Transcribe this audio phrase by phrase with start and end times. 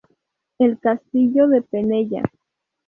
[0.57, 2.23] El Castillo de Penella.